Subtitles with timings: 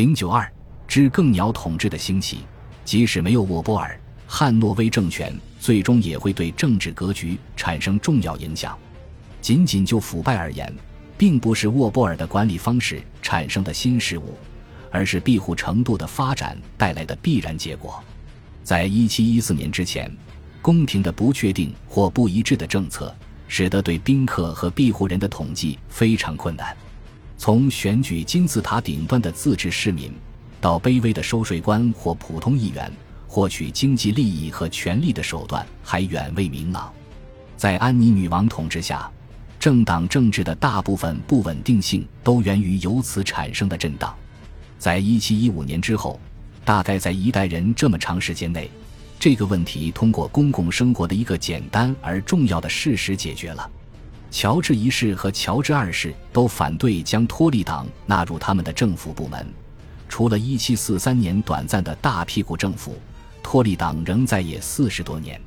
[0.00, 0.50] 零九二
[0.88, 2.38] 之更鸟统治的兴起，
[2.86, 8.74] 即使没有沃波尔，汉诺威政权最终也会对政治格局产生重要影响。
[9.42, 10.74] 仅仅就腐败而言，
[11.18, 14.38] 并不是沃波尔的管理方式产生的新事物，
[14.90, 18.02] 而是庇护程度的发展带来的必然结果。
[18.64, 20.10] 在一七一四年之前，
[20.62, 23.14] 宫廷的不确定或不一致的政策，
[23.48, 26.74] 使得对宾客和庇护人的统计非常困难。
[27.42, 30.12] 从选举金字塔顶端的自治市民，
[30.60, 32.92] 到卑微的收税官或普通议员，
[33.26, 36.92] 获取经济利益和权力的手段还远未明朗。
[37.56, 39.10] 在安妮女王统治下，
[39.58, 44.14] 政党政治的大部分不稳定性都源于由此产生的震荡。
[44.78, 46.20] 在一七一五年之后，
[46.62, 48.70] 大概在一代人这么长时间内，
[49.18, 53.70] 这个问题通过公共生活的一个简单而重要的事实解决了。
[54.30, 59.46] 乔治一世和乔治二世都反对将托利党纳入他们的政府部门。
[60.08, 62.96] 除了1743年短暂的大屁股政府，
[63.42, 65.40] 托利党仍在野四十多年。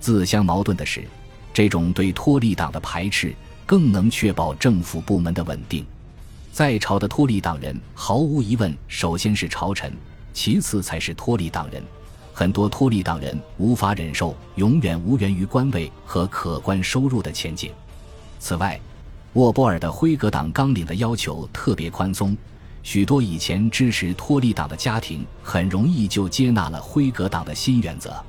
[0.00, 1.04] 自相矛盾的是，
[1.52, 5.84] 这种对托利党的排斥更能确保政府部门的稳定。
[6.52, 9.92] 在朝的托利党人毫无疑问，首先是朝臣，
[10.32, 11.82] 其次才是托利党人。
[12.32, 17.70] 很多托利党人无法忍受永远无缘于官位和可观收入的前景。
[18.44, 18.78] 此外，
[19.32, 22.36] 沃波尔的辉格党纲领的要求特别宽松，
[22.82, 28.22] 许多以前支持托利党的家庭很容易就接纳了辉格党的新原则。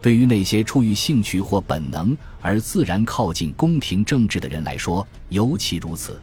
[0.00, 6.18] 对于那些出于兴趣或本能而自然靠近宫廷政治的人来说，尤其如此。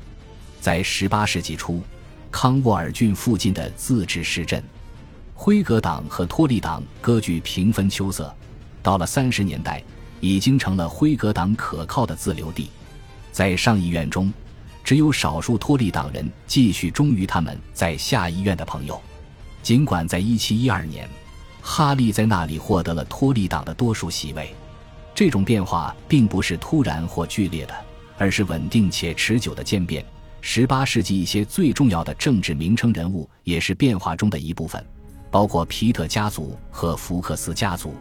[0.59, 1.83] 在18世纪初，
[2.31, 4.63] 康沃尔郡附近的自治市镇，
[5.35, 8.35] 辉格党和托利党割据平分秋色。
[8.81, 9.83] 到了30年代，
[10.21, 12.71] 已经成了辉格党可靠的自留地。
[13.37, 14.33] 在上议院中，
[14.83, 18.99] 只有少数托利党人继续忠于他们在下议院的朋友。
[19.61, 21.07] 尽管在1712年，
[21.61, 24.55] 哈利在那里获得了托利党的多数席位，
[25.13, 27.75] 这种变化并不是突然或剧烈的，
[28.17, 30.03] 而是稳定且持久的渐变。
[30.41, 34.83] 18世纪一些最重要的政治名称人物也是变化中的一部分，
[35.29, 37.93] 包括皮特家族和福克斯家族。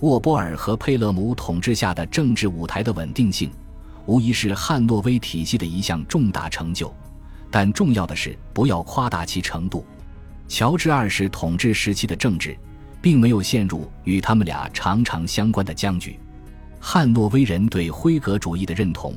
[0.00, 3.48] 沃波尔和佩勒姆统治下的政治舞台的稳定性。
[4.06, 6.94] 无疑是汉诺威体系的一项重大成就，
[7.50, 9.84] 但重要的是不要夸大其程度。
[10.46, 12.56] 乔治二世统治时期的政治，
[13.00, 16.18] 并没有陷入与他们俩常常相关的僵局。
[16.78, 19.14] 汉诺威人对辉格主义的认同，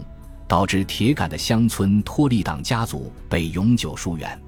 [0.47, 4.39] 导致铁杆的乡村托利党家族被永久疏远。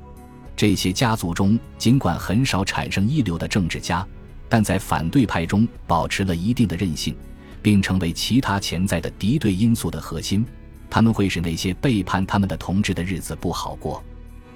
[0.56, 4.08] 这些家族中尽管很少产生一流的政治家，
[4.48, 7.14] 但在反对派中保持了一定的韧性。
[7.62, 10.46] 并成为其他潜在的敌对因素的核心，
[10.90, 14.04] 他们会使那些背叛他们的同志的日子不好过。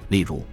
[0.09, 0.44] 例如，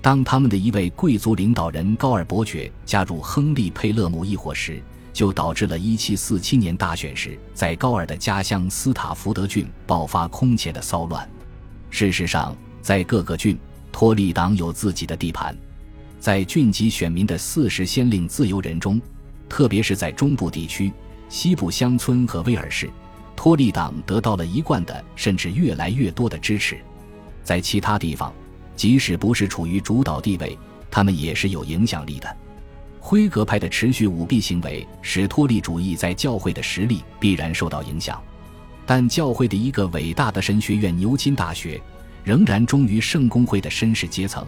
[0.00, 11.28] 当他们的一位贵族领导人高尔伯爵加入亨利·佩勒姆一伙时，就导致了1747年大选时在高尔的家乡斯塔福德郡爆发空前的骚乱。
[11.90, 13.58] 事实上，在各个郡，
[13.90, 15.56] 托利党有自己的地盘。
[16.20, 19.00] 在郡级选民的四十先令自由人中，
[19.48, 20.92] 特别是在中部地区。
[21.28, 22.90] 西部乡村和威尔士，
[23.34, 26.78] 托利党得到了一贯的甚至越来越多的支持。
[27.42, 28.32] 在其他地方，
[28.74, 30.58] 即使不是处于主导地位，
[30.90, 32.36] 他们也是有影响力的。
[33.00, 38.20] 辉格派的持续舞弊行为使托利主义在教会的实力必然受到影响，
[38.84, 41.80] 但教会的一个伟大的神学院牛津大学
[42.24, 44.44] 仍然忠于圣公会的绅士阶层，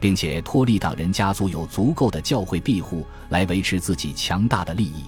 [0.00, 5.04] 并且托利党人家族有足够的教会庇护来维持自己强大的利益。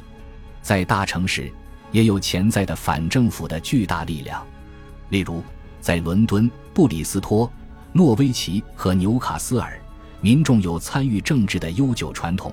[0.62, 1.52] 在大城市，
[1.90, 4.46] 也有潜在的反政府的巨大力量，
[5.10, 5.42] 例如
[5.80, 7.50] 在伦敦、布里斯托、
[7.92, 9.78] 诺维奇和纽卡斯尔，
[10.20, 12.52] 民众有参与政治的悠久传统，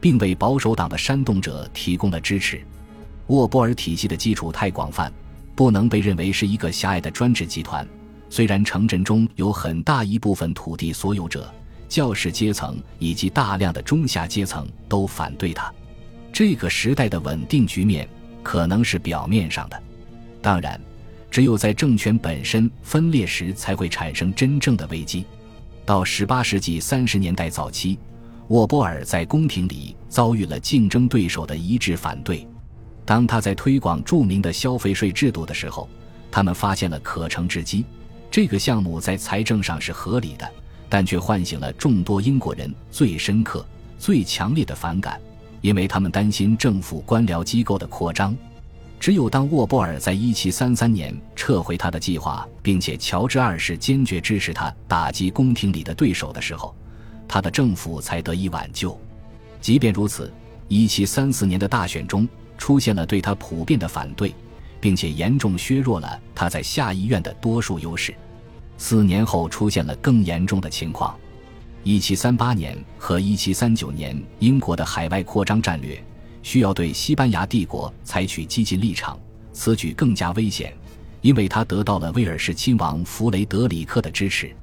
[0.00, 2.62] 并为保守党的煽动者提供了支持。
[3.26, 5.12] 沃波尔体系的基础太广泛，
[5.54, 7.86] 不能被认为是一个狭隘的专制集团。
[8.30, 11.52] 虽然城镇中有很大一部分土地所有者、
[11.88, 15.72] 教士阶层以及大量的中下阶层都反对他。
[16.32, 18.08] 这个时代的稳定局面
[18.42, 19.82] 可能是表面上的，
[20.40, 20.80] 当然，
[21.30, 25.24] 只有在政权本身分裂时才会产生真正的危机。
[25.84, 27.98] 到18世纪30年代早期，
[28.48, 32.46] 沃波尔在宫廷里遭遇了竞争对手的一致反对。
[33.04, 35.88] 当他在推广著名的消费税制度的时候，
[36.30, 37.84] 他们发现了可乘之机。
[38.30, 40.46] 这个项目在财政上是合理的，
[40.88, 43.66] 但却唤醒了众多英国人最深刻、
[43.98, 45.18] 最强烈的反感。
[45.60, 48.36] 因为他们担心政府官僚机构的扩张，
[49.00, 56.74] 只有当沃波尔在1733年撤回他的计划，并且乔治二世坚决支持他打击宫廷里的对手的时候，
[57.26, 58.98] 他的政府才得以挽救。
[59.60, 60.32] 即便如此
[60.68, 64.34] ，1734年的大选中出现了对他普遍的反对，
[64.80, 68.14] 并且严重削弱了他在下议院的多数优势。
[68.76, 71.16] 四年后出现了更严重的情况。
[71.88, 75.98] 1738年和1739年，英国的海外扩张战略
[76.42, 79.18] 需要对西班牙帝国采取激进立场，
[79.54, 80.76] 此举更加危险，
[81.22, 84.54] 因为他得到了威尔士亲王弗雷德里克的支持。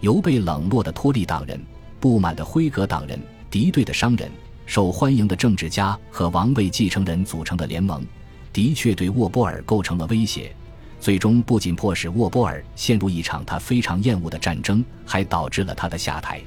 [0.00, 1.62] 由被冷落的托利党人、
[2.00, 3.20] 不满的辉格党人、
[3.50, 4.30] 敌对的商人、
[4.64, 8.02] 受欢迎的政治家和王位继承人组成的联盟，
[8.50, 10.50] 的确对沃波尔构成了威胁。
[10.98, 16.40] 最终不仅迫使沃波尔陷入一场他非常厌恶的战争，还导致了他的下台。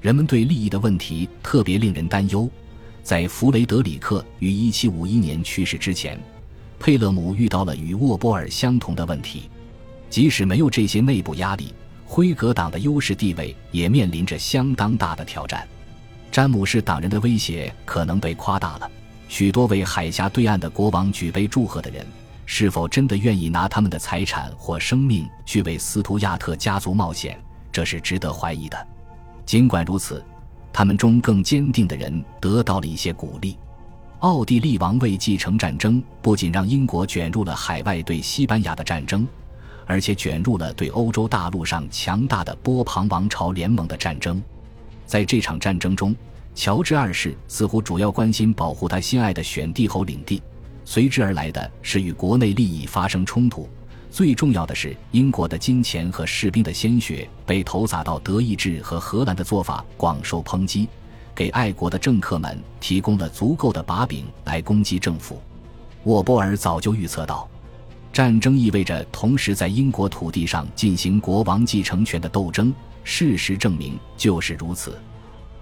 [0.00, 2.48] 人们对利益的问题特别令人担忧。
[3.02, 6.20] 在弗雷德里克于1751年去世之前，
[6.78, 9.50] 佩勒姆遇到了与沃波尔相同的问题。
[10.10, 11.72] 即使没有这些内部压力，
[12.06, 15.66] 辉格党的优势地位也面临着相当大的挑战。
[16.30, 18.90] 詹姆士党人的威胁可能被夸大了。
[19.28, 22.06] 许多为海峡对岸的国王举杯祝贺的人，
[22.46, 27.38] 是否真的愿意拿他们的财产或生命去为斯图亚特家族冒险？
[27.72, 28.86] 这是值得怀疑的。
[29.48, 30.22] 尽管如此，
[30.70, 33.56] 他们中更坚定的人得到了一些鼓励。
[34.18, 39.26] 奥地利王位继承战争不仅让英国卷入了海外对西班牙的战争，
[39.86, 44.38] 而且卷入了对欧洲大陆上强大的波旁王朝联盟的战争。
[45.06, 46.14] 在这场战争中，
[46.54, 50.42] 乔治二世似乎主要关心保护他心爱的选帝侯领地，
[50.84, 53.66] 随之而来的是与国内利益发生冲突。
[54.10, 60.88] 最重要的是，英国的金钱和士兵的鲜血被投洒到德意志和荷兰的做法广受抨击，
[61.34, 65.40] 给爱国的政客们提供了足够的把柄来攻击政府。
[66.04, 67.48] 沃波尔早就预测到，
[68.12, 72.74] 战争意味着同时在英国土地上进行国王继承权的斗争。
[73.04, 74.98] 事实证明就是如此。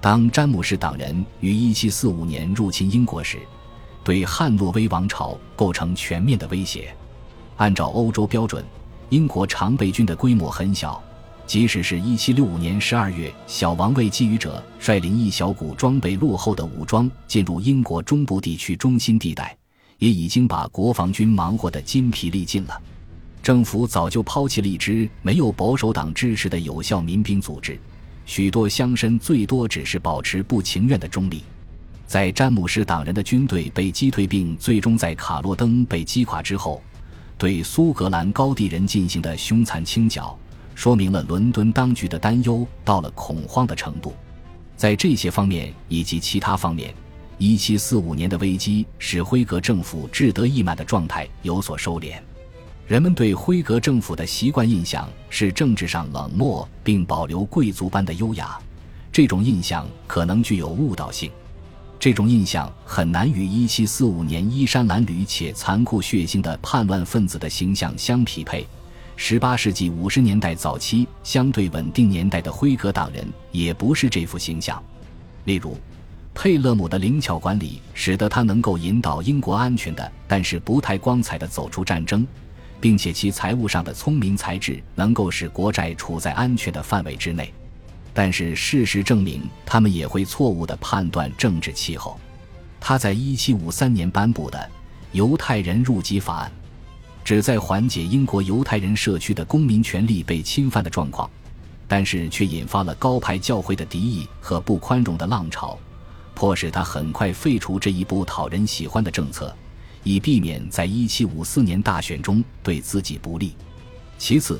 [0.00, 3.38] 当詹姆士党人于1745年入侵英国时，
[4.02, 6.95] 对汉诺威王朝构成全面的威胁。
[7.56, 8.64] 按照欧洲标准，
[9.08, 11.02] 英国常备军的规模很小。
[11.46, 19.56] 即使是一七六五年十二月，小王位觊觎者率领一小股装备落后的武装进入英国中部地区中心地带，
[19.98, 22.76] 也已经把国防军忙活得筋疲力尽了。
[23.42, 27.78] 政府早就抛弃了一支没有保守党支持的有效民兵组织，
[28.24, 31.44] 许多乡绅最多只是保持不情愿的中立。
[32.08, 36.82] 在詹姆士党人的军队被击退，并最终在卡洛登被击垮之后。
[37.38, 40.38] 对苏格兰高地人进行的凶残清剿，
[40.74, 44.14] 说明了伦敦当局的担忧到了恐慌的程度。
[44.76, 46.94] 在这些方面以及其他方面
[47.38, 52.14] ，1745年的危机使辉格政府志得意满的状态有所收敛。
[52.86, 58.58] 人们对辉格政府的习惯印象是政治上冷漠，并保留贵族般的优雅。
[59.12, 61.30] 这种印象可能具有误导性。
[61.98, 68.66] 这种印象很难与1745年衣衫褴褛且残酷血腥的叛乱分子的形象相匹配。
[69.18, 74.80] 18世纪50年代早期相对稳定年代的辉格党人也不是这副形象。
[75.44, 75.76] 例如，
[76.34, 82.26] 佩勒姆的灵巧管理使得他能够引导英国安全的，但是不太光彩的走出战争，
[82.78, 87.50] 并且其财务上的聪明才智能够使国债处在安全的范围之内。
[88.16, 92.18] 但是事实证明，他们也会错误地判断政治气候。
[92.80, 94.58] 他在1753年颁布的
[95.12, 96.50] 《犹太人入籍法案》，
[97.22, 101.28] 旨在缓解英国犹太人社区的公民权利被侵犯的状况，
[101.86, 105.78] 但是却引发了高派教会的敌意和不宽容的浪潮，
[106.34, 109.54] 迫使他很快废除这一部讨人喜欢的政策，
[110.02, 113.54] 以避免在1754年大选中对自己不利。
[114.16, 114.58] 其次，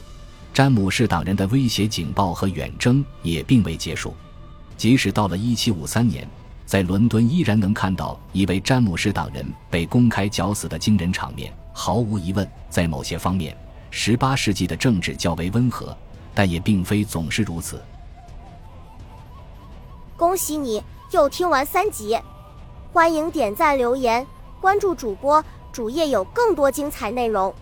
[0.56, 4.14] 詹姆士党人的威胁警报和远征也并未结束，
[4.74, 6.26] 即使到了1753年，
[6.64, 11.52] 在伦敦依然能看到一位詹姆士党人被公开绞死的惊人场面。
[11.74, 13.54] 毫无疑问，在某些方面
[13.92, 15.94] ，18世纪的政治较为温和，
[16.34, 17.78] 但也并非总是如此。
[20.16, 22.18] 恭喜你又听完三集，
[22.94, 24.26] 欢迎点赞、留言、
[24.62, 27.54] 关注主播，主页有更多精彩内容。